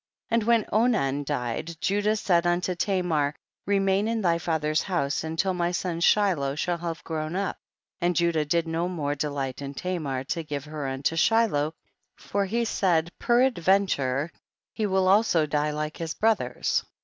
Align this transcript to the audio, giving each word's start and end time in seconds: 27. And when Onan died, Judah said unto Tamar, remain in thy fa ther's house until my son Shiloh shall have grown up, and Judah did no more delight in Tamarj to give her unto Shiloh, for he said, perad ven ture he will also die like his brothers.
27. 0.29 0.33
And 0.33 0.47
when 0.47 0.81
Onan 0.81 1.23
died, 1.25 1.77
Judah 1.79 2.15
said 2.15 2.47
unto 2.47 2.73
Tamar, 2.73 3.35
remain 3.67 4.07
in 4.07 4.23
thy 4.23 4.39
fa 4.39 4.57
ther's 4.59 4.81
house 4.81 5.23
until 5.23 5.53
my 5.53 5.71
son 5.71 5.99
Shiloh 5.99 6.55
shall 6.55 6.79
have 6.79 7.03
grown 7.03 7.35
up, 7.35 7.59
and 7.99 8.15
Judah 8.15 8.43
did 8.43 8.67
no 8.67 8.89
more 8.89 9.13
delight 9.13 9.61
in 9.61 9.75
Tamarj 9.75 10.25
to 10.29 10.43
give 10.43 10.65
her 10.65 10.87
unto 10.87 11.15
Shiloh, 11.15 11.75
for 12.15 12.45
he 12.45 12.65
said, 12.65 13.11
perad 13.19 13.59
ven 13.59 13.85
ture 13.85 14.31
he 14.73 14.87
will 14.87 15.07
also 15.07 15.45
die 15.45 15.69
like 15.69 15.97
his 15.97 16.15
brothers. 16.15 16.83